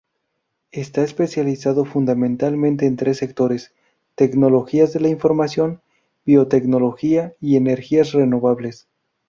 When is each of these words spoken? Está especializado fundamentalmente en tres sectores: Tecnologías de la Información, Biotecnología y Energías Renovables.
Está 0.71 1.03
especializado 1.03 1.85
fundamentalmente 1.85 2.87
en 2.87 2.95
tres 2.95 3.17
sectores: 3.19 3.71
Tecnologías 4.15 4.93
de 4.93 4.99
la 4.99 5.09
Información, 5.09 5.79
Biotecnología 6.25 7.35
y 7.39 7.55
Energías 7.55 8.11
Renovables. 8.13 8.87